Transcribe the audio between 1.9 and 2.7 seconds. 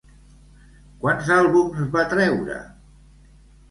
va treure?